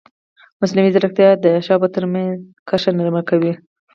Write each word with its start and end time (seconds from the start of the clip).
مصنوعي 0.59 0.89
ځیرکتیا 0.93 1.29
د 1.43 1.45
ښه 1.65 1.71
او 1.75 1.79
بد 1.83 1.91
ترمنځ 1.95 2.33
کرښه 2.67 2.91
نرمه 2.97 3.21
کوي. 3.29 3.53